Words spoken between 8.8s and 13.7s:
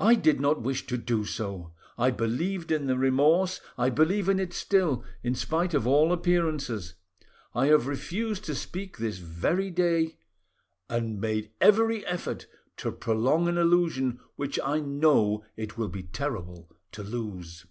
this very day, and made every effort to prolong an